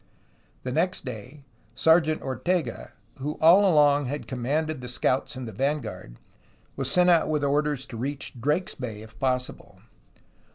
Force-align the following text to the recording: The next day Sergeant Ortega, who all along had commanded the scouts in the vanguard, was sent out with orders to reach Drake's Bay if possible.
The 0.63 0.71
next 0.71 1.05
day 1.05 1.43
Sergeant 1.75 2.23
Ortega, 2.23 2.93
who 3.19 3.33
all 3.39 3.71
along 3.71 4.07
had 4.07 4.27
commanded 4.27 4.81
the 4.81 4.87
scouts 4.89 5.35
in 5.35 5.45
the 5.45 5.51
vanguard, 5.51 6.17
was 6.75 6.89
sent 6.89 7.11
out 7.11 7.29
with 7.29 7.43
orders 7.43 7.85
to 7.85 7.97
reach 7.97 8.33
Drake's 8.41 8.73
Bay 8.73 9.03
if 9.03 9.19
possible. 9.19 9.79